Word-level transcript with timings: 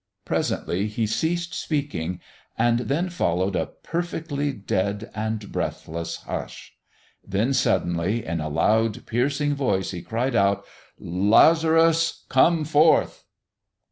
Presently 0.25 0.87
He 0.87 1.05
ceased 1.05 1.53
speaking, 1.53 2.21
and 2.57 2.79
then 2.79 3.07
followed 3.11 3.55
a 3.55 3.67
perfectly 3.67 4.51
dead 4.51 5.11
and 5.13 5.51
breathless 5.51 6.15
hush. 6.23 6.73
Then, 7.23 7.53
suddenly, 7.53 8.25
in 8.25 8.41
a 8.41 8.49
loud, 8.49 9.05
piercing 9.05 9.53
voice, 9.53 9.91
He 9.91 10.01
cried 10.01 10.33
out, 10.35 10.65
"Lazarus, 10.97 12.25
come 12.29 12.65
forth!" 12.65 13.25